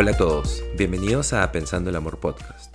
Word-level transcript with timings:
Hola 0.00 0.12
a 0.12 0.16
todos, 0.16 0.62
bienvenidos 0.76 1.32
a 1.32 1.50
Pensando 1.50 1.90
el 1.90 1.96
Amor 1.96 2.20
Podcast. 2.20 2.72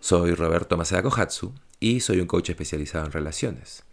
Soy 0.00 0.34
Roberto 0.34 0.76
Maceda 0.76 1.04
Kohatsu 1.04 1.54
y 1.78 2.00
soy 2.00 2.18
un 2.18 2.26
coach 2.26 2.50
especializado 2.50 3.06
en 3.06 3.12
relaciones. 3.12 3.84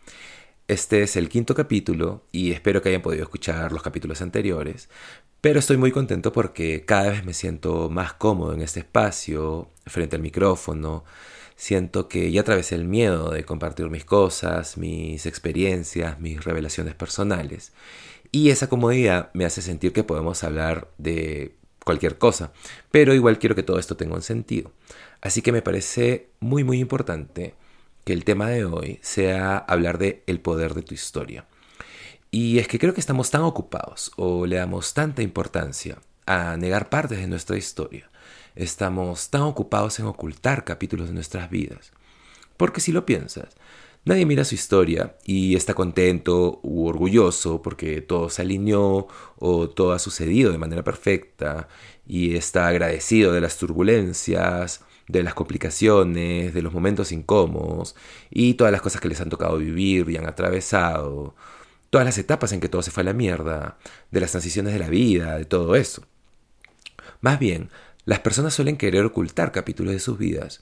Este 0.68 1.04
es 1.04 1.16
el 1.16 1.30
quinto 1.30 1.54
capítulo 1.54 2.26
y 2.32 2.52
espero 2.52 2.82
que 2.82 2.90
hayan 2.90 3.04
podido 3.04 3.22
escuchar 3.22 3.72
los 3.72 3.84
capítulos 3.84 4.24
anteriores, 4.24 4.90
pero 5.42 5.60
estoy 5.60 5.78
muy 5.78 5.92
contento 5.92 6.34
porque 6.34 6.84
cada 6.84 7.12
vez 7.12 7.24
me 7.24 7.36
siento 7.36 7.92
más 7.92 8.14
cómodo 8.14 8.56
en 8.56 8.64
este 8.64 8.80
espacio, 8.80 9.70
frente 9.86 10.16
al 10.16 10.24
micrófono. 10.24 11.04
Siento 11.56 12.08
que 12.08 12.32
ya 12.32 12.42
atravesé 12.42 12.74
el 12.74 12.86
miedo 12.86 13.30
de 13.30 13.44
compartir 13.44 13.92
mis 13.92 14.06
cosas, 14.06 14.80
mis 14.80 15.28
experiencias, 15.28 16.20
mis 16.20 16.44
revelaciones 16.44 16.96
personales. 16.96 17.74
Y 18.32 18.50
esa 18.50 18.70
comodidad 18.70 19.30
me 19.36 19.46
hace 19.46 19.62
sentir 19.62 19.94
que 19.94 20.04
podemos 20.04 20.44
hablar 20.44 20.90
de 20.98 21.61
cualquier 21.84 22.18
cosa, 22.18 22.52
pero 22.92 23.14
igual 23.14 23.40
quiero 23.40 23.56
que 23.56 23.64
todo 23.64 23.80
esto 23.80 23.98
tenga 23.98 24.16
un 24.16 24.22
sentido. 24.22 24.72
Así 25.22 25.42
que 25.42 25.52
me 25.52 25.62
parece 25.62 26.30
muy 26.40 26.64
muy 26.64 26.80
importante 26.80 27.56
que 28.04 28.14
el 28.14 28.24
tema 28.24 28.50
de 28.50 28.66
hoy 28.66 29.00
sea 29.02 29.58
hablar 29.58 29.98
de 29.98 30.24
el 30.28 30.40
poder 30.40 30.74
de 30.74 30.82
tu 30.82 30.94
historia. 30.94 31.46
Y 32.32 32.60
es 32.60 32.68
que 32.68 32.80
creo 32.80 32.94
que 32.94 33.02
estamos 33.02 33.30
tan 33.30 33.42
ocupados 33.42 34.12
o 34.16 34.46
le 34.46 34.56
damos 34.56 34.94
tanta 34.94 35.22
importancia 35.22 35.98
a 36.26 36.56
negar 36.58 36.90
partes 36.90 37.20
de 37.20 37.28
nuestra 37.28 37.58
historia. 37.58 38.10
Estamos 38.56 39.30
tan 39.30 39.42
ocupados 39.42 40.00
en 40.00 40.06
ocultar 40.06 40.64
capítulos 40.64 41.08
de 41.08 41.14
nuestras 41.14 41.50
vidas. 41.50 41.92
Porque 42.58 42.82
si 42.82 42.92
lo 42.92 43.06
piensas, 43.06 43.50
nadie 44.06 44.26
mira 44.26 44.44
su 44.44 44.56
historia 44.56 45.16
y 45.24 45.56
está 45.56 45.74
contento 45.74 46.60
u 46.64 46.88
orgulloso 46.88 47.62
porque 47.62 48.02
todo 48.02 48.30
se 48.30 48.42
alineó 48.42 49.08
o 49.38 49.70
todo 49.70 49.94
ha 49.94 50.00
sucedido 50.00 50.52
de 50.52 50.58
manera 50.58 50.84
perfecta 50.84 51.68
y 52.08 52.36
está 52.36 52.68
agradecido 52.68 53.32
de 53.34 53.42
las 53.42 53.58
turbulencias 53.58 54.84
de 55.12 55.24
las 55.24 55.34
complicaciones, 55.34 56.54
de 56.54 56.62
los 56.62 56.74
momentos 56.74 57.12
incómodos 57.12 57.96
y 58.30 58.54
todas 58.56 58.72
las 58.72 58.82
cosas 58.82 59.02
que 59.02 59.10
les 59.10 59.20
han 59.22 59.30
tocado 59.30 59.58
vivir 59.58 60.10
y 60.10 60.18
han 60.18 60.26
atravesado, 60.26 61.36
todas 61.90 62.06
las 62.06 62.18
etapas 62.18 62.54
en 62.54 62.62
que 62.62 62.70
todo 62.70 62.82
se 62.82 62.92
fue 62.92 63.02
a 63.02 63.06
la 63.06 63.14
mierda, 63.14 63.78
de 64.12 64.22
las 64.22 64.32
transiciones 64.32 64.74
de 64.74 64.80
la 64.80 64.90
vida, 64.90 65.38
de 65.38 65.46
todo 65.46 65.76
eso. 65.76 66.04
Más 67.20 67.40
bien, 67.40 67.70
las 68.06 68.20
personas 68.20 68.54
suelen 68.54 68.78
querer 68.78 69.06
ocultar 69.06 69.52
capítulos 69.52 69.94
de 69.94 70.00
sus 70.00 70.18
vidas 70.18 70.62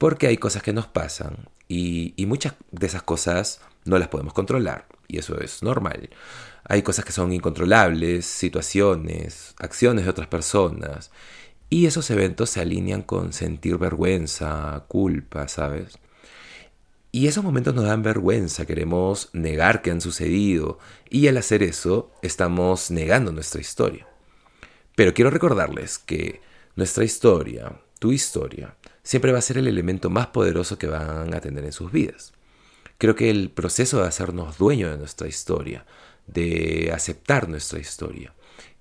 porque 0.00 0.28
hay 0.28 0.38
cosas 0.38 0.62
que 0.62 0.72
nos 0.72 0.86
pasan 0.86 1.50
y, 1.68 2.14
muchas 2.26 2.54
de 2.70 2.86
esas 2.86 3.02
cosas 3.02 3.60
no 3.84 3.98
las 3.98 4.08
podemos 4.08 4.32
controlar 4.32 4.86
y 5.08 5.18
eso 5.18 5.38
es 5.38 5.62
normal. 5.62 6.08
Hay 6.64 6.80
cosas 6.80 7.04
que 7.04 7.12
son 7.12 7.34
incontrolables, 7.34 8.24
situaciones, 8.24 9.54
acciones 9.58 10.06
de 10.06 10.10
otras 10.10 10.26
personas 10.26 11.10
y 11.68 11.84
esos 11.84 12.10
eventos 12.10 12.48
se 12.48 12.62
alinean 12.62 13.02
con 13.02 13.34
sentir 13.34 13.76
vergüenza, 13.76 14.86
culpa, 14.88 15.48
¿sabes? 15.48 15.98
Y 17.12 17.26
esos 17.26 17.44
momentos 17.44 17.74
nos 17.74 17.84
dan 17.84 18.02
vergüenza, 18.02 18.64
queremos 18.64 19.28
negar 19.34 19.82
que 19.82 19.90
han 19.90 20.00
sucedido 20.00 20.78
y 21.10 21.28
al 21.28 21.36
hacer 21.36 21.62
eso 21.62 22.10
estamos 22.22 22.90
negando 22.90 23.32
nuestra 23.32 23.60
historia. 23.60 24.08
Pero 24.96 25.12
quiero 25.12 25.30
recordarles 25.30 25.98
que 25.98 26.40
nuestra 26.74 27.04
historia, 27.04 27.82
tu 27.98 28.12
historia, 28.12 28.76
siempre 29.02 29.32
va 29.32 29.38
a 29.38 29.42
ser 29.42 29.58
el 29.58 29.68
elemento 29.68 30.10
más 30.10 30.28
poderoso 30.28 30.78
que 30.78 30.86
van 30.86 31.34
a 31.34 31.40
tener 31.40 31.64
en 31.64 31.72
sus 31.72 31.92
vidas. 31.92 32.32
Creo 32.98 33.14
que 33.14 33.30
el 33.30 33.50
proceso 33.50 34.00
de 34.00 34.08
hacernos 34.08 34.58
dueño 34.58 34.90
de 34.90 34.98
nuestra 34.98 35.26
historia, 35.26 35.86
de 36.26 36.92
aceptar 36.94 37.48
nuestra 37.48 37.78
historia, 37.78 38.34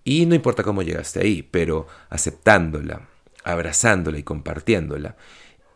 y 0.04 0.26
no 0.26 0.36
importa 0.36 0.64
cómo 0.64 0.82
llegaste 0.82 1.20
ahí, 1.20 1.44
pero 1.44 1.88
aceptándola, 2.10 3.08
abrazándola 3.44 4.18
y 4.18 4.24
compartiéndola. 4.24 5.16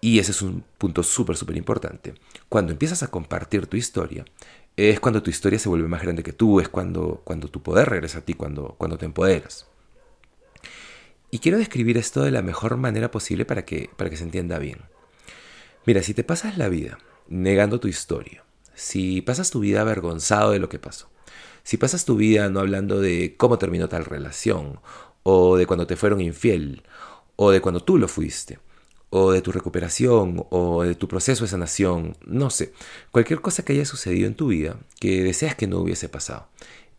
Y 0.01 0.19
ese 0.19 0.31
es 0.31 0.41
un 0.41 0.63
punto 0.78 1.03
súper, 1.03 1.38
súper 1.38 1.56
importante. 1.56 2.13
Cuando 2.50 2.72
empiezas 2.72 3.03
a 3.03 3.07
compartir 3.07 3.68
tu 3.68 3.78
historia, 3.78 4.25
es 4.75 5.00
cuando 5.00 5.22
tu 5.23 5.29
historia 5.29 5.59
se 5.59 5.69
vuelve 5.69 5.88
más 5.88 6.01
grande 6.01 6.23
que 6.23 6.34
tú, 6.34 6.59
es 6.59 6.68
cuando, 6.68 7.22
cuando 7.23 7.47
tu 7.47 7.62
poder 7.62 7.89
regresa 7.89 8.19
a 8.19 8.22
ti, 8.22 8.34
cuando, 8.34 8.75
cuando 8.78 8.97
te 8.97 9.06
empoderas. 9.06 9.68
Y 11.33 11.39
quiero 11.39 11.57
describir 11.57 11.97
esto 11.97 12.21
de 12.21 12.29
la 12.29 12.44
mejor 12.44 12.77
manera 12.77 13.09
posible 13.09 13.44
para 13.44 13.66
que, 13.66 13.89
para 13.97 14.11
que 14.11 14.17
se 14.17 14.23
entienda 14.23 14.59
bien. 14.59 14.81
Mira, 15.83 16.03
si 16.03 16.13
te 16.13 16.23
pasas 16.23 16.59
la 16.59 16.69
vida 16.69 16.99
negando 17.27 17.79
tu 17.79 17.88
historia, 17.88 18.45
si 18.75 19.23
pasas 19.23 19.49
tu 19.49 19.59
vida 19.61 19.81
avergonzado 19.81 20.51
de 20.51 20.59
lo 20.59 20.69
que 20.69 20.77
pasó, 20.77 21.09
si 21.63 21.77
pasas 21.77 22.05
tu 22.05 22.17
vida 22.17 22.49
no 22.49 22.59
hablando 22.59 23.01
de 23.01 23.33
cómo 23.35 23.57
terminó 23.57 23.89
tal 23.89 24.05
relación, 24.05 24.79
o 25.23 25.57
de 25.57 25.66
cuando 25.66 25.88
te 25.88 25.95
fueron 25.95 26.21
infiel, 26.21 26.83
o 27.35 27.50
de 27.50 27.61
cuando 27.61 27.79
tú 27.79 27.97
lo 27.97 28.07
fuiste, 28.07 28.59
o 29.09 29.31
de 29.31 29.41
tu 29.41 29.51
recuperación, 29.51 30.45
o 30.51 30.83
de 30.83 30.94
tu 30.94 31.07
proceso 31.07 31.45
de 31.45 31.50
sanación, 31.50 32.15
no 32.27 32.51
sé, 32.51 32.73
cualquier 33.09 33.41
cosa 33.41 33.65
que 33.65 33.73
haya 33.73 33.85
sucedido 33.85 34.27
en 34.27 34.35
tu 34.35 34.50
vida 34.50 34.77
que 35.00 35.23
deseas 35.23 35.55
que 35.55 35.65
no 35.65 35.79
hubiese 35.79 36.09
pasado, 36.09 36.47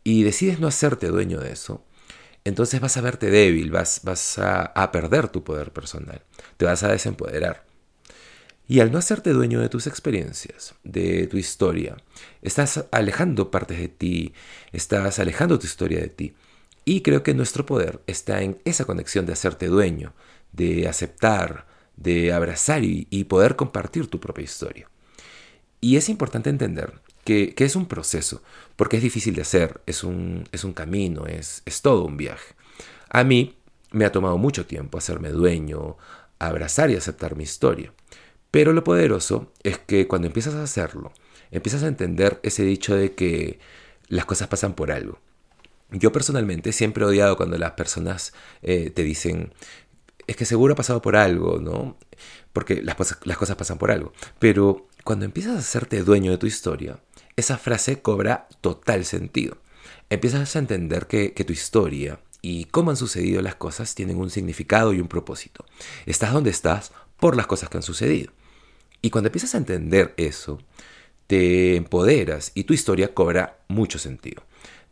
y 0.03 0.25
decides 0.25 0.59
no 0.59 0.67
hacerte 0.67 1.07
dueño 1.07 1.39
de 1.39 1.53
eso, 1.53 1.85
entonces 2.45 2.81
vas 2.81 2.97
a 2.97 3.01
verte 3.01 3.31
débil, 3.31 3.71
vas, 3.71 4.01
a, 4.39 4.93
perder 4.93 5.29
tu 5.29 5.43
poder 5.43 5.73
personal, 5.73 6.23
te 6.57 6.67
vas 6.67 6.83
a 6.83 6.89
desempoderar. 6.89 7.65
Y 8.67 8.81
al 8.81 8.93
no 8.93 8.99
hacerte 8.99 9.31
dueño 9.31 9.61
de 9.61 9.69
tus 9.69 9.87
experiencias, 9.87 10.75
de 10.85 11.27
tu 11.27 11.37
historia, 11.37 11.97
estás 12.43 12.87
alejando 12.91 13.51
partes 13.51 13.79
de 13.79 13.89
ti, 13.89 14.33
estás 14.73 15.19
alejando 15.19 15.59
tu 15.59 15.67
historia 15.67 16.01
de 16.01 16.09
ti. 16.09 16.35
Y 16.87 17.01
creo 17.01 17.23
que 17.23 17.35
nuestro 17.35 17.67
poder 17.67 18.01
está 18.07 18.43
en 18.43 18.59
esa 18.65 18.85
conexión 18.85 19.27
de 19.27 19.33
hacerte 19.33 19.67
dueño, 19.67 20.15
de 20.53 20.87
aceptar, 20.89 21.67
de 21.97 22.33
abrazar 22.33 22.85
y, 22.85 23.25
poder 23.25 23.57
compartir 23.57 24.09
tu 24.09 24.21
propia 24.21 24.45
historia. 24.45 24.89
Y 25.81 25.97
es 25.97 26.09
importante 26.09 26.51
entender 26.51 27.01
que, 27.25 27.55
es 27.57 27.77
un 27.77 27.87
proceso, 27.87 28.43
porque 28.77 28.97
es 28.97 29.03
difícil 29.03 29.35
de 29.35 29.43
hacer, 29.43 29.81
es 29.87 30.05
un, 30.05 30.49
es 30.53 30.65
un 30.65 30.73
camino, 30.73 31.27
es, 31.27 31.63
es 31.65 31.83
todo 31.83 32.05
un 32.05 32.17
viaje. 32.17 32.55
A 33.09 33.25
mí 33.25 33.57
me 33.91 34.05
ha 34.05 34.13
tomado 34.13 34.39
mucho 34.39 34.67
tiempo 34.67 34.99
hacerme 34.99 35.31
dueño, 35.31 35.97
abrazar 36.39 36.91
y 36.91 36.97
aceptar 36.97 37.37
mi 37.37 37.45
historia. 37.45 37.93
Pero 38.51 38.73
lo 38.73 38.85
poderoso 38.85 39.53
es 39.63 39.79
que 39.79 40.07
cuando 40.07 40.27
empiezas 40.27 40.55
a 40.55 40.63
hacerlo, 40.63 41.13
empiezas 41.51 41.83
a 41.83 41.89
entender 41.89 42.41
ese 42.43 42.63
dicho 42.63 42.95
de 42.95 43.15
que 43.15 43.59
las 44.09 44.25
cosas 44.27 44.49
pasan 44.49 44.75
por 44.75 44.93
algo. 44.93 45.19
Yo 45.91 46.13
personalmente 46.13 46.73
siempre 46.73 47.05
he 47.05 47.07
odiado 47.07 47.37
cuando 47.37 47.59
las 47.59 47.73
personas 47.73 48.33
eh, 48.63 48.91
te 48.91 49.03
dicen, 49.03 49.53
es 50.27 50.37
que 50.37 50.45
seguro 50.45 50.75
ha 50.75 50.77
pasado 50.77 51.03
por 51.03 51.17
algo, 51.17 51.61
¿no? 51.61 51.97
Porque 52.53 52.83
las, 52.83 52.97
las 53.25 53.37
cosas 53.37 53.57
pasan 53.57 53.79
por 53.79 53.91
algo. 53.91 54.13
Pero 54.39 54.89
cuando 55.05 55.27
empiezas 55.27 55.57
a 55.57 55.59
hacerte 55.59 56.03
dueño 56.03 56.31
de 56.31 56.39
tu 56.39 56.47
historia, 56.47 56.99
esa 57.37 57.59
frase 57.59 58.01
cobra 58.01 58.49
total 58.63 59.05
sentido. 59.05 59.59
Empiezas 60.09 60.57
a 60.57 60.59
entender 60.59 61.07
que, 61.07 61.35
que 61.35 61.45
tu 61.45 61.53
historia 61.53 62.21
y 62.41 62.65
cómo 62.65 62.91
han 62.91 62.97
sucedido 62.97 63.43
las 63.43 63.55
cosas 63.55 63.95
tienen 63.95 64.17
un 64.17 64.31
significado 64.31 64.95
y 64.95 65.01
un 65.01 65.09
propósito. 65.09 65.67
Estás 66.07 66.33
donde 66.33 66.51
estás 66.51 66.93
por 67.19 67.37
las 67.37 67.47
cosas 67.47 67.69
que 67.69 67.77
han 67.77 67.83
sucedido. 67.83 68.33
Y 69.03 69.11
cuando 69.11 69.29
empiezas 69.29 69.55
a 69.55 69.59
entender 69.59 70.15
eso, 70.17 70.59
te 71.27 71.77
empoderas 71.77 72.53
y 72.55 72.65
tu 72.65 72.73
historia 72.73 73.13
cobra 73.13 73.59
mucho 73.69 73.99
sentido. 73.99 74.43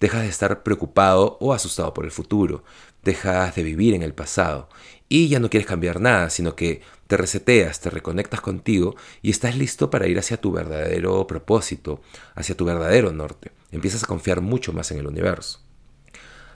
Dejas 0.03 0.23
de 0.23 0.31
estar 0.31 0.65
preocupado 0.65 1.39
o 1.41 1.53
asustado 1.53 1.95
por 1.95 2.05
el 2.05 2.11
futuro, 2.11 2.65
dejas 3.05 3.55
de 3.55 3.63
vivir 3.63 3.95
en 3.95 4.03
el 4.03 4.15
pasado 4.15 4.69
y 5.09 5.29
ya 5.29 5.39
no 5.39 5.49
quieres 5.49 5.69
cambiar 5.69 6.01
nada, 6.01 6.29
sino 6.29 6.57
que 6.57 6.83
te 7.07 7.17
reseteas, 7.17 7.81
te 7.81 7.89
reconectas 7.89 8.41
contigo 8.41 8.97
y 9.23 9.31
estás 9.31 9.57
listo 9.57 9.91
para 9.91 10.09
ir 10.09 10.19
hacia 10.19 10.41
tu 10.41 10.51
verdadero 10.51 11.25
propósito, 11.29 12.01
hacia 12.35 12.57
tu 12.57 12.65
verdadero 12.65 13.13
norte. 13.13 13.53
Empiezas 13.71 14.03
a 14.03 14.09
confiar 14.09 14.41
mucho 14.41 14.73
más 14.73 14.91
en 14.91 14.99
el 14.99 15.07
universo. 15.07 15.61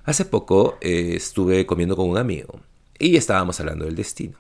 Hace 0.03 0.25
poco 0.25 0.77
eh, 0.81 1.13
estuve 1.15 1.67
comiendo 1.67 1.95
con 1.95 2.11
un 2.11 2.19
amigo 2.19 2.59
y 2.99 3.15
estábamos 3.15 3.61
hablando 3.61 3.85
del 3.85 3.95
destino 3.95 4.39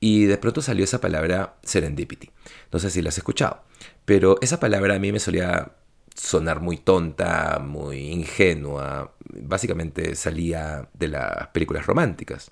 y 0.00 0.26
de 0.26 0.36
pronto 0.36 0.60
salió 0.60 0.84
esa 0.84 1.00
palabra 1.00 1.56
serendipity. 1.62 2.28
No 2.70 2.78
sé 2.78 2.90
si 2.90 3.00
la 3.00 3.08
has 3.08 3.16
escuchado, 3.16 3.62
pero 4.04 4.36
esa 4.42 4.60
palabra 4.60 4.96
a 4.96 4.98
mí 4.98 5.12
me 5.12 5.18
solía 5.18 5.72
sonar 6.14 6.60
muy 6.60 6.76
tonta, 6.76 7.58
muy 7.58 8.10
ingenua, 8.10 9.14
básicamente 9.28 10.14
salía 10.14 10.88
de 10.94 11.08
las 11.08 11.48
películas 11.48 11.86
románticas. 11.86 12.50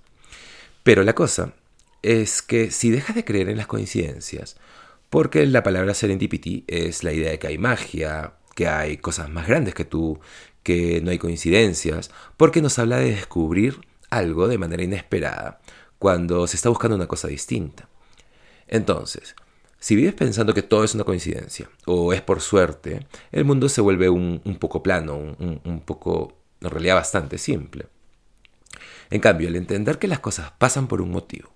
Pero 0.82 1.04
la 1.04 1.14
cosa 1.14 1.54
es 2.02 2.42
que 2.42 2.70
si 2.70 2.90
dejas 2.90 3.14
de 3.14 3.24
creer 3.24 3.48
en 3.48 3.56
las 3.56 3.68
coincidencias, 3.68 4.56
porque 5.10 5.46
la 5.46 5.62
palabra 5.62 5.94
serendipity 5.94 6.64
es 6.66 7.04
la 7.04 7.12
idea 7.12 7.30
de 7.30 7.38
que 7.38 7.46
hay 7.46 7.58
magia, 7.58 8.34
que 8.54 8.66
hay 8.66 8.96
cosas 8.96 9.30
más 9.30 9.46
grandes 9.46 9.74
que 9.74 9.84
tú, 9.84 10.20
que 10.62 11.00
no 11.02 11.10
hay 11.10 11.18
coincidencias, 11.18 12.10
porque 12.36 12.62
nos 12.62 12.78
habla 12.78 12.96
de 12.98 13.12
descubrir 13.12 13.80
algo 14.10 14.48
de 14.48 14.58
manera 14.58 14.82
inesperada, 14.82 15.60
cuando 15.98 16.46
se 16.46 16.56
está 16.56 16.68
buscando 16.68 16.96
una 16.96 17.06
cosa 17.06 17.28
distinta. 17.28 17.88
Entonces, 18.66 19.36
si 19.82 19.96
vives 19.96 20.14
pensando 20.14 20.54
que 20.54 20.62
todo 20.62 20.84
es 20.84 20.94
una 20.94 21.02
coincidencia 21.02 21.68
o 21.86 22.12
es 22.12 22.22
por 22.22 22.40
suerte, 22.40 23.04
el 23.32 23.44
mundo 23.44 23.68
se 23.68 23.80
vuelve 23.80 24.08
un, 24.08 24.38
poco 24.60 24.80
plano, 24.80 25.16
un, 25.16 25.82
poco, 25.84 26.36
en 26.60 26.70
realidad 26.70 26.94
bastante 26.94 27.36
simple. 27.36 27.86
En 29.10 29.20
cambio, 29.20 29.48
el 29.48 29.56
entender 29.56 29.98
que 29.98 30.06
las 30.06 30.20
cosas 30.20 30.52
pasan 30.52 30.86
por 30.86 31.02
un 31.02 31.10
motivo, 31.10 31.50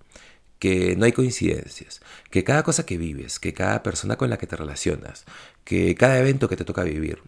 que 0.59 0.97
no 0.97 1.05
hay 1.05 1.13
coincidencias, 1.13 2.01
que 2.29 2.43
cada 2.43 2.63
cosa 2.63 2.85
que 2.85 2.97
vives, 2.97 3.39
que 3.39 3.53
cada 3.53 3.81
persona 3.81 4.17
con 4.17 4.29
la 4.29 4.37
que 4.37 4.45
te 4.45 4.57
relacionas, 4.57 5.23
que 5.63 5.95
cada 5.95 6.19
evento 6.19 6.49
que 6.49 6.57
te 6.57 6.65
toca 6.65 6.83
vivir, 6.83 7.19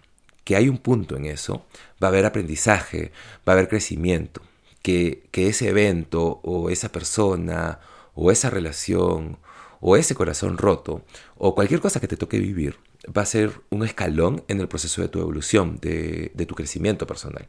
que 0.44 0.58
hay 0.58 0.68
un 0.68 0.80
punto 0.80 1.16
en 1.16 1.28
eso, 1.28 1.66
va 2.04 2.10
a 2.10 2.12
haber 2.12 2.26
aprendizaje, 2.26 3.14
va 3.48 3.54
a 3.54 3.56
haber 3.56 3.70
crecimiento, 3.70 4.42
que 4.82 5.24
ese 5.32 5.70
evento 5.70 6.42
o 6.44 6.70
esa 6.70 6.92
persona 6.92 7.80
o 8.16 8.32
esa 8.32 8.50
relación 8.50 9.38
o 9.80 9.96
ese 9.96 10.16
corazón 10.16 10.58
roto 10.58 11.04
o 11.38 11.56
cualquier 11.56 11.80
cosa 11.80 12.00
que 12.00 12.08
te 12.08 12.18
toque 12.18 12.40
vivir 12.40 12.78
va 13.16 13.22
a 13.22 13.26
ser 13.26 13.62
un 13.70 13.84
escalón 13.84 14.44
en 14.48 14.60
el 14.60 14.68
proceso 14.68 15.02
de 15.02 15.08
tu 15.08 15.20
evolución, 15.20 15.80
de, 15.82 16.32
tu 16.48 16.56
crecimiento 16.56 17.08
personal. 17.08 17.48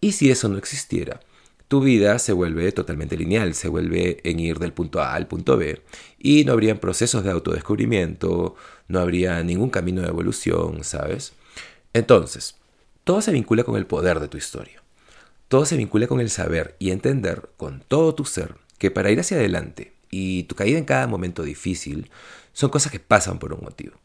Y 0.00 0.12
si 0.12 0.30
eso 0.30 0.48
no 0.48 0.58
existiera, 0.58 1.20
tu 1.68 1.80
vida 1.80 2.18
se 2.18 2.32
vuelve 2.32 2.72
totalmente 2.72 3.16
lineal, 3.16 3.54
se 3.54 3.68
vuelve 3.68 4.20
en 4.24 4.38
ir 4.38 4.58
del 4.58 4.72
punto 4.72 5.00
A 5.00 5.14
al 5.14 5.26
punto 5.26 5.56
B 5.56 5.82
y 6.18 6.44
no 6.44 6.52
habrían 6.52 6.78
procesos 6.78 7.24
de 7.24 7.30
autodescubrimiento, 7.30 8.54
no 8.88 9.00
habría 9.00 9.42
ningún 9.42 9.70
camino 9.70 10.02
de 10.02 10.08
evolución, 10.08 10.84
¿sabes? 10.84 11.32
Entonces, 11.92 12.56
todo 13.04 13.22
se 13.22 13.32
vincula 13.32 13.64
con 13.64 13.76
el 13.76 13.86
poder 13.86 14.20
de 14.20 14.28
tu 14.28 14.36
historia. 14.36 14.82
Todo 15.48 15.66
se 15.66 15.76
vincula 15.76 16.06
con 16.06 16.20
el 16.20 16.30
saber 16.30 16.76
y 16.78 16.90
entender 16.90 17.50
con 17.56 17.82
todo 17.86 18.14
tu 18.14 18.24
ser 18.24 18.56
que 18.78 18.90
para 18.90 19.10
ir 19.10 19.20
hacia 19.20 19.36
adelante 19.36 19.93
y 20.16 20.44
tu 20.44 20.54
caída 20.54 20.78
en 20.78 20.84
cada 20.84 21.08
momento 21.08 21.42
difícil 21.42 22.08
son 22.52 22.70
cosas 22.70 22.92
que 22.92 23.00
pasan 23.00 23.40
por 23.40 23.52
un 23.52 23.64
motivo. 23.64 23.96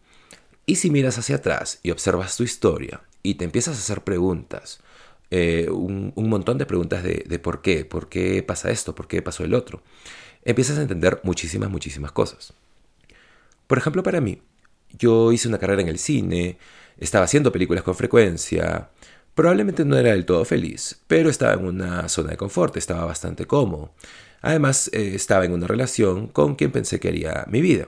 Y 0.65 0.77
si 0.77 0.89
miras 0.89 1.19
hacia 1.19 1.35
atrás 1.35 1.79
y 1.83 1.91
observas 1.91 2.35
tu 2.35 2.41
historia 2.41 3.01
y 3.21 3.35
te 3.35 3.45
empiezas 3.45 3.75
a 3.75 3.79
hacer 3.79 4.03
preguntas, 4.03 4.79
eh, 5.29 5.67
un, 5.69 6.13
montón 6.15 6.57
de 6.57 6.65
preguntas 6.65 7.03
de, 7.03 7.25
de, 7.27 7.38
por 7.38 7.61
qué, 7.61 7.85
por 7.85 8.09
qué 8.09 8.41
pasa 8.41 8.71
esto, 8.71 8.95
por 8.95 9.07
qué 9.07 9.21
pasó 9.21 9.44
el 9.44 9.53
otro, 9.53 9.83
empiezas 10.44 10.79
a 10.79 10.81
entender 10.81 11.19
muchísimas, 11.23 11.69
muchísimas 11.69 12.12
cosas. 12.12 12.53
Por 13.67 13.77
ejemplo, 13.77 14.01
para 14.01 14.19
mí, 14.19 14.41
yo 14.97 15.31
hice 15.31 15.47
una 15.47 15.59
carrera 15.59 15.83
en 15.83 15.89
el 15.89 16.00
cine, 16.00 16.57
estaba 16.97 17.25
haciendo 17.25 17.51
películas 17.51 17.83
con 17.83 17.94
frecuencia, 17.94 18.89
probablemente 19.35 19.85
no 19.85 19.95
era 19.95 20.09
del 20.13 20.25
todo 20.25 20.44
feliz, 20.44 21.01
pero 21.05 21.29
estaba 21.29 21.53
en 21.53 21.65
una 21.65 22.09
zona 22.09 22.31
de 22.31 22.38
confort, 22.38 22.77
estaba 22.77 23.05
bastante 23.05 23.45
cómodo. 23.45 23.94
Además, 24.41 24.89
eh, 24.94 25.12
estaba 25.15 25.45
en 25.45 25.53
una 25.53 25.68
relación 25.68 26.27
con 26.27 26.56
quien 26.56 26.71
pensé 26.71 27.00
que 27.00 27.09
haría 27.09 27.45
mi 27.50 27.62
vida. 27.62 27.88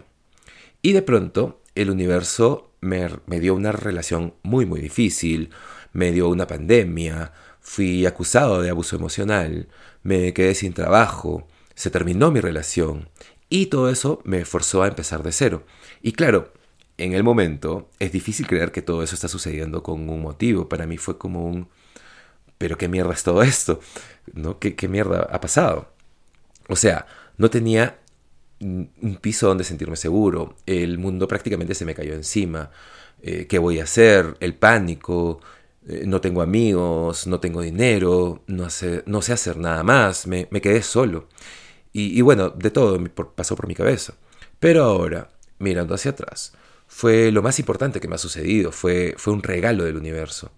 Y 0.81 0.93
de 0.93 1.01
pronto, 1.01 1.61
el 1.75 1.89
universo 1.89 2.71
me, 2.81 3.09
me 3.27 3.39
dio 3.39 3.55
una 3.55 3.71
relación 3.71 4.33
muy, 4.43 4.65
muy 4.65 4.81
difícil, 4.81 5.49
me 5.93 6.11
dio 6.11 6.29
una 6.29 6.47
pandemia, 6.47 7.33
fui 7.59 8.05
acusado 8.05 8.61
de 8.61 8.69
abuso 8.69 8.95
emocional, 8.95 9.67
me 10.03 10.33
quedé 10.33 10.55
sin 10.55 10.73
trabajo, 10.73 11.47
se 11.75 11.89
terminó 11.89 12.31
mi 12.31 12.39
relación 12.39 13.09
y 13.49 13.67
todo 13.67 13.89
eso 13.89 14.21
me 14.23 14.45
forzó 14.45 14.83
a 14.83 14.87
empezar 14.87 15.23
de 15.23 15.31
cero. 15.31 15.65
Y 16.01 16.13
claro, 16.13 16.53
en 16.97 17.13
el 17.13 17.23
momento 17.23 17.89
es 17.99 18.11
difícil 18.11 18.47
creer 18.47 18.71
que 18.71 18.81
todo 18.81 19.03
eso 19.03 19.15
está 19.15 19.27
sucediendo 19.27 19.83
con 19.83 20.09
un 20.09 20.21
motivo. 20.21 20.69
Para 20.69 20.85
mí 20.85 20.97
fue 20.97 21.17
como 21.17 21.45
un... 21.45 21.67
Pero 22.57 22.77
qué 22.77 22.87
mierda 22.87 23.13
es 23.13 23.23
todo 23.23 23.41
esto, 23.43 23.79
¿no? 24.33 24.59
¿Qué, 24.59 24.75
qué 24.75 24.87
mierda 24.87 25.27
ha 25.31 25.41
pasado? 25.41 25.90
O 26.71 26.75
sea, 26.77 27.05
no 27.37 27.49
tenía 27.49 27.99
un 28.61 29.17
piso 29.19 29.47
donde 29.47 29.65
sentirme 29.65 29.97
seguro. 29.97 30.55
El 30.65 30.97
mundo 30.99 31.27
prácticamente 31.27 31.75
se 31.75 31.83
me 31.83 31.93
cayó 31.93 32.13
encima. 32.13 32.71
Eh, 33.21 33.45
¿Qué 33.47 33.59
voy 33.59 33.81
a 33.81 33.83
hacer? 33.83 34.37
El 34.39 34.55
pánico, 34.55 35.41
eh, 35.85 36.03
no 36.05 36.21
tengo 36.21 36.41
amigos, 36.41 37.27
no 37.27 37.41
tengo 37.41 37.61
dinero, 37.61 38.43
no 38.47 38.69
sé, 38.69 39.03
no 39.05 39.21
sé 39.21 39.33
hacer 39.33 39.57
nada 39.57 39.83
más, 39.83 40.27
me, 40.27 40.47
quedé 40.47 40.81
solo. 40.81 41.27
Y, 41.93 42.21
bueno, 42.21 42.51
de 42.51 42.71
todo 42.71 42.97
pasó 43.35 43.55
por 43.57 43.67
mi 43.67 43.75
cabeza. 43.75 44.13
Pero 44.59 44.85
ahora, 44.85 45.29
mirando 45.59 45.93
hacia 45.95 46.11
atrás, 46.11 46.53
fue 46.87 47.31
lo 47.33 47.41
más 47.41 47.59
importante 47.59 47.99
que 47.99 48.07
me 48.07 48.15
ha 48.15 48.17
sucedido, 48.17 48.71
fue 48.71 49.15
un 49.27 49.43
regalo 49.43 49.83
del 49.83 49.97
universo. 49.97 50.51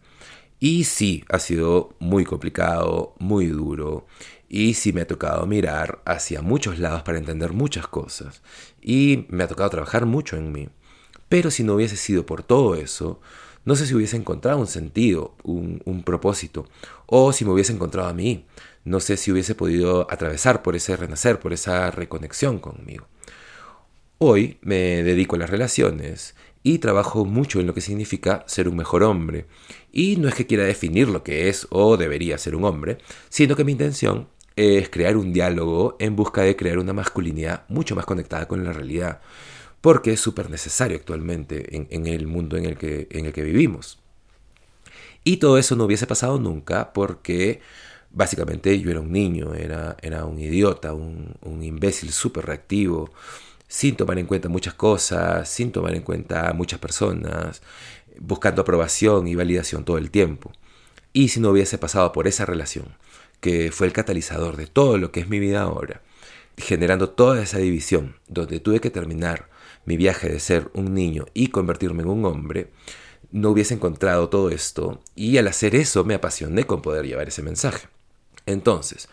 Y 0.59 0.86
sí, 0.86 1.25
ha 1.30 1.39
sido 1.39 1.95
muy 2.00 2.24
complicado, 2.24 3.16
muy 3.19 3.48
duro, 3.48 4.07
y 4.54 4.76
sí 4.76 4.94
me 4.94 5.02
ha 5.02 5.08
tocado 5.08 5.48
mirar 5.48 6.04
hacia 6.06 6.44
muchos 6.44 6.78
lados 6.78 7.02
para 7.02 7.18
entender 7.18 7.54
muchas 7.54 7.88
cosas, 7.88 8.44
y 8.84 9.26
me 9.30 9.44
ha 9.44 9.48
tocado 9.48 9.72
trabajar 9.72 10.06
mucho 10.06 10.38
en 10.38 10.52
mí. 10.52 10.70
Pero 11.28 11.50
si 11.50 11.64
no 11.64 11.74
hubiese 11.74 11.98
sido 11.98 12.28
por 12.28 12.44
todo 12.44 12.76
eso, 12.76 13.20
no 13.66 13.76
sé 13.76 13.88
si 13.88 13.96
hubiese 13.96 14.16
encontrado 14.16 14.60
un 14.60 14.68
sentido, 14.68 15.34
un, 15.42 16.04
propósito, 16.06 16.68
o 17.08 17.34
si 17.34 17.46
me 17.46 17.52
hubiese 17.52 17.74
encontrado 17.74 18.08
a 18.08 18.14
mí. 18.14 18.46
No 18.86 19.00
sé 19.00 19.18
si 19.18 19.32
hubiese 19.32 19.56
podido 19.56 20.06
atravesar 20.12 20.62
por 20.62 20.76
ese 20.76 20.96
renacer, 20.96 21.40
por 21.40 21.52
esa 21.52 21.90
reconexión 21.90 22.60
conmigo. 22.60 23.08
Hoy 24.20 24.60
me 24.62 25.02
dedico 25.02 25.36
a 25.36 25.40
las 25.40 25.50
relaciones 25.50 26.36
y 26.62 26.78
trabajo 26.78 27.26
mucho 27.26 27.60
en 27.60 27.66
lo 27.66 27.74
que 27.74 27.82
significa 27.82 28.44
ser 28.46 28.68
un 28.68 28.76
mejor 28.76 29.02
hombre. 29.02 29.48
Y 29.92 30.18
no 30.18 30.28
es 30.28 30.36
que 30.36 30.46
quiera 30.46 30.64
definir 30.64 31.08
lo 31.08 31.24
que 31.24 31.50
es 31.50 31.66
o 31.72 31.98
debería 31.98 32.38
ser 32.38 32.56
un 32.56 32.66
hombre, 32.66 33.00
sino 33.30 33.56
que 33.56 33.64
mi 33.64 33.72
intención 33.72 34.28
es 34.56 34.90
crear 34.90 35.18
un 35.18 35.34
diálogo 35.34 35.96
en 36.00 36.16
busca 36.16 36.42
de 36.42 36.56
crear 36.56 36.78
una 36.78 36.94
masculinidad 36.94 37.64
mucho 37.70 37.96
más 37.96 38.06
conectada 38.06 38.48
con 38.48 38.64
la 38.64 38.74
realidad 38.74 39.22
porque 39.82 40.14
es 40.14 40.22
súper 40.22 40.50
necesario 40.50 40.96
actualmente 40.96 41.76
en, 41.76 42.08
el 42.08 42.26
mundo 42.26 42.56
en 42.56 42.64
el, 42.64 42.78
que, 42.78 43.10
en 43.12 43.26
el 43.26 43.34
que 43.34 43.44
vivimos. 43.44 44.00
Y 45.26 45.38
todo 45.38 45.58
eso 45.58 45.76
no 45.76 45.84
hubiese 45.84 46.08
pasado 46.08 46.40
nunca 46.40 46.94
porque 46.94 47.60
básicamente 48.10 48.80
yo 48.80 48.92
era 48.92 49.02
un 49.02 49.12
niño, 49.12 49.54
era, 49.56 49.98
era 50.02 50.24
un 50.24 50.40
idiota, 50.40 50.94
un, 50.94 51.36
un 51.42 51.64
imbécil 51.64 52.14
súper 52.14 52.46
reactivo, 52.46 53.12
sin 53.68 53.98
tomar 53.98 54.20
en 54.20 54.26
cuenta 54.26 54.48
muchas 54.48 54.74
cosas, 54.74 55.50
sin 55.50 55.74
tomar 55.74 55.96
en 55.96 56.04
cuenta 56.04 56.54
muchas 56.54 56.80
personas, 56.80 57.62
buscando 58.20 58.62
aprobación 58.62 59.28
y 59.28 59.36
validación 59.36 59.84
todo 59.84 59.98
el 59.98 60.12
tiempo. 60.12 60.54
Y 61.12 61.28
si 61.28 61.42
no 61.42 61.50
hubiese 61.50 61.78
pasado 61.78 62.14
por 62.14 62.28
esa 62.28 62.46
relación, 62.46 62.86
que 63.44 63.74
fue 63.74 63.88
el 63.88 63.94
catalizador 63.94 64.56
de 64.56 64.68
todo 64.68 64.98
lo 64.98 65.12
que 65.12 65.19
es 65.19 65.28
mi 65.28 65.38
vida 65.38 65.63
ahora, 65.63 66.01
generando 66.57 67.10
toda 67.10 67.44
esa 67.44 67.57
división, 67.57 68.16
donde 68.30 68.62
tuve 68.62 68.80
que 68.80 68.90
terminar 68.90 69.50
mi 69.83 69.97
viaje 69.97 70.30
de 70.30 70.40
ser 70.40 70.71
un 70.73 70.94
niño 70.94 71.26
y 71.33 71.47
convertirme 71.47 72.04
en 72.04 72.09
un 72.09 72.23
hombre, 72.23 72.71
no 73.31 73.50
hubiese 73.50 73.73
encontrado 73.73 74.30
todo 74.30 74.50
esto 74.50 75.02
y 75.14 75.38
al 75.38 75.50
hacer 75.50 75.76
eso 75.76 76.06
me 76.06 76.14
apasioné 76.14 76.64
con 76.64 76.81
poder 76.81 77.06
llevar 77.06 77.28
ese 77.28 77.44
mensaje. 77.44 77.90
Entonces, 78.45 79.09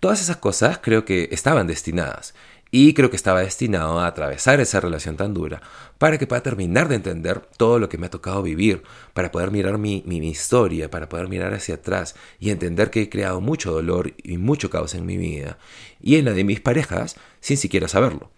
todas 0.00 0.22
esas 0.22 0.38
cosas 0.38 0.78
creo 0.78 1.04
que 1.04 1.28
estaban 1.30 1.66
destinadas 1.66 2.34
y 2.76 2.92
creo 2.92 3.08
que 3.08 3.14
estaba 3.14 3.38
destinado 3.38 4.00
a 4.00 4.08
atravesar 4.08 4.58
esa 4.58 4.80
relación 4.80 5.16
tan 5.16 5.32
dura 5.32 5.62
para 5.96 6.18
que 6.18 6.26
pueda 6.26 6.42
terminar 6.42 6.88
de 6.88 6.96
entender 6.96 7.40
todo 7.56 7.78
lo 7.78 7.88
que 7.88 7.98
me 7.98 8.06
ha 8.06 8.10
tocado 8.10 8.42
vivir, 8.42 8.82
para 9.12 9.30
poder 9.30 9.52
mirar 9.52 9.78
mi, 9.78 10.02
mi, 10.06 10.18
historia, 10.28 10.90
para 10.90 11.08
poder 11.08 11.28
mirar 11.28 11.54
hacia 11.54 11.76
atrás 11.76 12.16
y 12.40 12.50
entender 12.50 12.90
que 12.90 13.02
he 13.02 13.08
creado 13.08 13.40
mucho 13.40 13.70
dolor 13.70 14.12
y 14.24 14.38
mucho 14.38 14.70
caos 14.70 14.96
en 14.96 15.06
mi 15.06 15.16
vida 15.16 15.56
y 16.00 16.16
en 16.16 16.24
la 16.24 16.32
de 16.32 16.42
mis 16.42 16.60
parejas 16.60 17.14
sin 17.38 17.58
siquiera 17.58 17.86
saberlo 17.86 18.32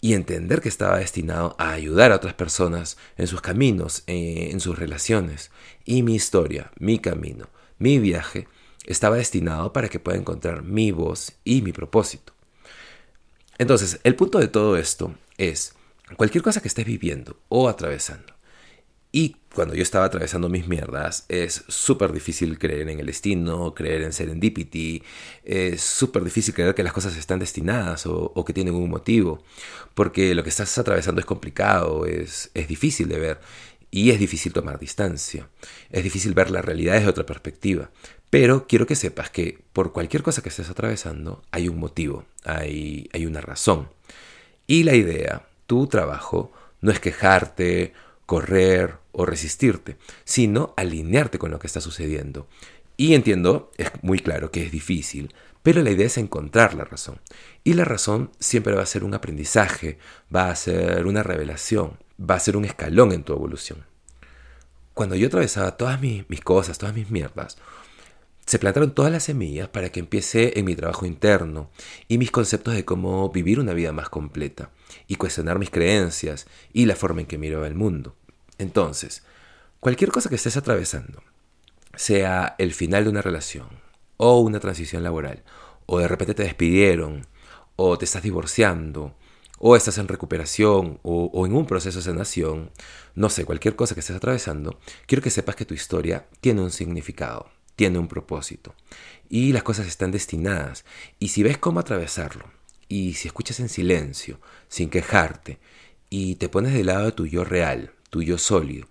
y 0.00 0.14
entender 0.14 0.60
que 0.60 0.68
estaba 0.68 0.98
destinado 0.98 1.56
a 1.58 1.72
ayudar 1.72 2.12
a 2.12 2.16
otras 2.16 2.34
personas 2.34 2.98
en 3.16 3.26
sus 3.26 3.40
caminos, 3.40 4.04
eh, 4.06 4.50
en 4.52 4.60
sus 4.60 4.78
relaciones. 4.78 5.50
Y 5.84 6.04
mi 6.04 6.14
historia, 6.14 6.70
mi 6.78 7.00
camino, 7.00 7.48
mi 7.78 7.98
viaje, 7.98 8.46
estaba 8.86 9.16
destinado 9.16 9.72
para 9.72 9.88
que 9.88 9.98
pueda 9.98 10.18
encontrar 10.18 10.62
mi 10.62 10.92
voz 10.92 11.32
y 11.42 11.62
mi 11.62 11.72
propósito. 11.72 12.32
Entonces, 13.60 14.00
el 14.04 14.16
punto 14.16 14.38
de 14.38 14.48
todo 14.48 14.78
esto 14.78 15.14
es, 15.36 15.74
cualquier 16.16 16.42
cosa 16.42 16.62
que 16.62 16.68
estés 16.68 16.86
viviendo 16.86 17.36
o 17.50 17.68
atravesando, 17.68 18.32
y 19.12 19.36
cuando 19.54 19.74
yo 19.74 19.82
estaba 19.82 20.06
atravesando 20.06 20.48
mis 20.48 20.66
mierdas, 20.66 21.26
es 21.28 21.64
súper 21.68 22.10
difícil 22.10 22.58
creer 22.58 22.88
en 22.88 23.00
el 23.00 23.04
destino, 23.04 23.74
creer 23.74 24.00
en 24.00 24.14
serendipity, 24.14 25.02
es 25.44 25.82
súper 25.82 26.24
difícil 26.24 26.54
creer 26.54 26.74
que 26.74 26.82
las 26.82 26.94
cosas 26.94 27.14
están 27.18 27.38
destinadas 27.38 28.06
o, 28.06 28.42
que 28.46 28.54
tienen 28.54 28.74
un 28.74 28.88
motivo, 28.88 29.42
porque 29.94 30.34
lo 30.34 30.42
que 30.42 30.48
estás 30.48 30.78
atravesando 30.78 31.20
es 31.20 31.26
complicado, 31.26 32.06
es, 32.06 32.50
es 32.54 32.66
difícil 32.66 33.08
de 33.08 33.18
ver 33.18 33.40
y 33.90 34.10
es 34.10 34.18
difícil 34.18 34.52
tomar 34.52 34.78
distancia, 34.78 35.48
es 35.90 36.04
difícil 36.04 36.34
ver 36.34 36.50
la 36.50 36.62
realidad 36.62 36.94
desde 36.94 37.08
otra 37.08 37.26
perspectiva. 37.26 37.90
Pero 38.30 38.68
quiero 38.68 38.86
que 38.86 38.94
sepas 38.94 39.30
que 39.30 39.58
por 39.72 39.92
cualquier 39.92 40.22
cosa 40.22 40.42
que 40.42 40.50
estés 40.50 40.70
atravesando 40.70 41.42
hay 41.50 41.68
un 41.68 41.78
motivo, 41.78 42.24
hay, 42.44 43.08
hay 43.12 43.26
una 43.26 43.40
razón. 43.40 43.88
Y 44.68 44.84
la 44.84 44.94
idea, 44.94 45.48
tu 45.66 45.88
trabajo, 45.88 46.52
no 46.80 46.92
es 46.92 47.00
quejarte 47.00 47.92
correr 48.26 48.98
o 49.10 49.26
resistirte, 49.26 49.96
sino 50.24 50.72
alinearte 50.76 51.38
con 51.38 51.50
lo 51.50 51.58
que 51.58 51.66
está 51.66 51.80
sucediendo. 51.80 52.46
Y 52.96 53.14
entiendo, 53.14 53.72
es 53.76 53.90
muy 54.02 54.20
claro 54.20 54.52
que 54.52 54.64
es 54.64 54.70
difícil, 54.70 55.34
pero 55.62 55.82
la 55.82 55.90
idea 55.90 56.06
es 56.06 56.16
encontrar 56.16 56.74
la 56.74 56.84
razón. 56.84 57.18
Y 57.64 57.74
la 57.74 57.84
razón 57.84 58.30
siempre 58.38 58.74
va 58.74 58.82
a 58.82 58.86
ser 58.86 59.02
un 59.02 59.14
aprendizaje, 59.14 59.98
va 60.34 60.50
a 60.50 60.56
ser 60.56 61.06
una 61.06 61.22
revelación, 61.22 61.98
va 62.20 62.34
a 62.34 62.40
ser 62.40 62.56
un 62.56 62.64
escalón 62.64 63.12
en 63.12 63.24
tu 63.24 63.32
evolución. 63.32 63.84
Cuando 64.94 65.16
yo 65.16 65.28
atravesaba 65.28 65.76
todas 65.76 66.00
mis, 66.00 66.24
cosas, 66.42 66.78
todas 66.78 66.94
mis 66.94 67.10
mierdas, 67.10 67.56
se 68.44 68.58
plantaron 68.58 68.94
todas 68.94 69.12
las 69.12 69.24
semillas 69.24 69.68
para 69.68 69.90
que 69.90 70.00
empiece 70.00 70.58
en 70.58 70.64
mi 70.64 70.74
trabajo 70.74 71.06
interno 71.06 71.70
y 72.08 72.18
mis 72.18 72.30
conceptos 72.30 72.74
de 72.74 72.84
cómo 72.84 73.30
vivir 73.30 73.60
una 73.60 73.72
vida 73.72 73.92
más 73.92 74.08
completa 74.08 74.70
y 75.06 75.16
cuestionar 75.16 75.58
mis 75.58 75.70
creencias 75.70 76.46
y 76.72 76.86
la 76.86 76.96
forma 76.96 77.20
en 77.20 77.26
que 77.26 77.38
miro 77.38 77.64
el 77.64 77.74
mundo. 77.74 78.16
Entonces, 78.58 79.22
cualquier 79.78 80.10
cosa 80.10 80.28
que 80.28 80.34
estés 80.34 80.56
atravesando, 80.56 81.22
sea 81.94 82.56
el 82.58 82.72
final 82.74 83.04
de 83.04 83.10
una 83.10 83.22
relación 83.22 83.68
o 84.16 84.40
una 84.40 84.60
transición 84.60 85.02
laboral, 85.02 85.42
o 85.86 85.98
de 85.98 86.08
repente 86.08 86.34
te 86.34 86.42
despidieron, 86.42 87.26
o 87.76 87.96
te 87.96 88.04
estás 88.04 88.22
divorciando, 88.22 89.16
o 89.60 89.76
estás 89.76 89.98
en 89.98 90.08
recuperación, 90.08 90.98
o, 91.02 91.46
en 91.46 91.54
un 91.54 91.66
proceso 91.66 91.98
de 91.98 92.04
sanación, 92.04 92.72
no 93.14 93.30
sé, 93.30 93.44
cualquier 93.44 93.76
cosa 93.76 93.94
que 93.94 94.00
estés 94.00 94.16
atravesando, 94.16 94.80
quiero 95.06 95.22
que 95.22 95.30
sepas 95.30 95.54
que 95.54 95.64
tu 95.64 95.74
historia 95.74 96.26
tiene 96.40 96.62
un 96.62 96.72
significado 96.72 97.48
tiene 97.80 97.98
un 97.98 98.08
propósito 98.08 98.74
y 99.30 99.54
las 99.54 99.62
cosas 99.62 99.86
están 99.86 100.10
destinadas. 100.10 100.84
Y 101.18 101.28
si 101.28 101.42
ves 101.42 101.56
cómo 101.56 101.80
atravesarlo, 101.80 102.44
y 102.88 103.14
si 103.14 103.26
escuchas 103.26 103.58
en 103.58 103.70
silencio, 103.70 104.38
sin 104.68 104.90
quejarte, 104.90 105.58
y 106.10 106.34
te 106.34 106.50
pones 106.50 106.74
del 106.74 106.88
lado 106.88 107.06
de 107.06 107.12
tu 107.12 107.24
yo 107.24 107.42
real, 107.42 107.94
tu 108.10 108.22
yo 108.22 108.36
sólido, 108.36 108.86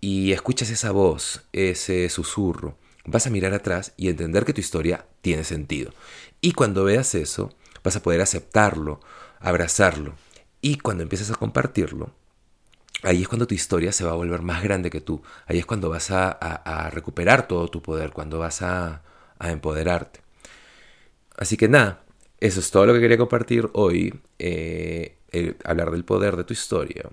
y 0.00 0.30
escuchas 0.30 0.70
esa 0.70 0.92
voz, 0.92 1.42
ese 1.52 2.08
susurro, 2.08 2.78
vas 3.04 3.26
a 3.26 3.30
mirar 3.30 3.52
atrás 3.52 3.94
y 3.96 4.08
entender 4.08 4.44
que 4.44 4.52
tu 4.52 4.60
historia 4.60 5.06
tiene 5.22 5.42
sentido. 5.42 5.92
Y 6.40 6.52
cuando 6.52 6.84
veas 6.84 7.16
eso, 7.16 7.52
vas 7.82 7.96
a 7.96 8.02
poder 8.02 8.20
aceptarlo, 8.20 9.00
abrazarlo, 9.40 10.14
y 10.60 10.76
cuando 10.78 11.02
empiezas 11.02 11.30
a 11.30 11.36
compartirlo, 11.36 12.10
ahí 13.02 13.22
es 13.22 13.28
cuando 13.28 13.46
tu 13.46 13.54
historia 13.54 13.92
se 13.92 14.04
va 14.04 14.12
a 14.12 14.14
volver 14.14 14.42
más 14.42 14.62
grande 14.62 14.90
que 14.90 15.00
tú. 15.00 15.22
Ahí 15.46 15.58
es 15.58 15.66
cuando 15.66 15.88
vas 15.88 16.10
a, 16.10 16.90
recuperar 16.92 17.48
todo 17.48 17.68
tu 17.68 17.82
poder, 17.82 18.10
cuando 18.10 18.38
vas 18.38 18.62
a, 18.62 19.02
empoderarte. 19.40 20.20
Así 21.36 21.56
que 21.56 21.68
nada, 21.68 22.02
eso 22.40 22.60
es 22.60 22.70
todo 22.70 22.86
lo 22.86 22.92
que 22.92 23.00
quería 23.00 23.16
compartir 23.16 23.70
hoy, 23.72 24.20
eh, 24.38 25.16
hablar 25.64 25.90
del 25.90 26.04
poder 26.04 26.36
de 26.36 26.44
tu 26.44 26.52
historia. 26.52 27.04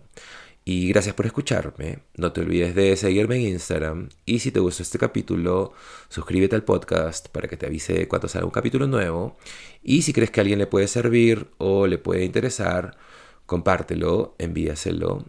Y 0.70 0.90
gracias 0.90 1.16
por 1.16 1.26
escucharme. 1.26 2.00
No 2.18 2.34
te 2.34 2.42
olvides 2.42 2.76
de 2.76 2.98
seguirme 2.98 3.38
en 3.38 3.54
Instagram. 3.54 4.10
Y 4.26 4.40
si 4.40 4.52
te 4.52 4.60
gustó 4.60 4.84
este 4.84 5.00
capítulo, 5.00 5.72
suscríbete 6.10 6.58
al 6.58 6.66
podcast 6.66 7.30
para 7.30 7.48
que 7.48 7.56
te 7.56 7.68
avise 7.68 8.10
cuando 8.10 8.28
salga 8.28 8.48
un 8.48 8.52
capítulo 8.52 8.86
nuevo. 8.86 9.38
Y 9.82 10.02
si 10.02 10.12
crees 10.12 10.30
que 10.30 10.42
a 10.42 10.44
alguien 10.44 10.60
le 10.60 10.68
puede 10.68 10.90
servir 10.90 11.48
o 11.58 11.88
le 11.88 11.98
puede 11.98 12.26
interesar, 12.26 12.98
compártelo, 13.46 14.36
envíaselo 14.40 15.24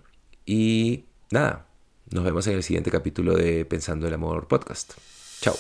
y 0.45 1.05
nada, 1.31 1.69
nos 2.11 2.25
vemos 2.25 2.45
en 2.49 2.55
el 2.55 2.65
siguiente 2.65 2.91
capítulo 2.91 3.37
de 3.37 3.65
Pensando 3.65 4.09
el 4.09 4.15
Amor 4.15 4.49
Podcast. 4.49 4.95
Chao. 5.41 5.55